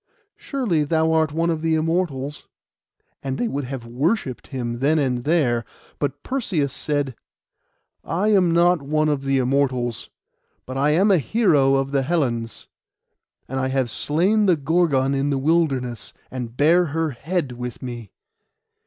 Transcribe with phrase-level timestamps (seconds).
[0.35, 2.47] Surely thou art one of the Immortals;'
[3.21, 5.63] and they would have worshipped him then and there;
[5.99, 7.15] but Perseus said—
[8.03, 10.09] 'I am not one of the Immortals;
[10.65, 12.65] but I am a hero of the Hellens.
[13.47, 18.09] And I have slain the Gorgon in the wilderness, and bear her head with me.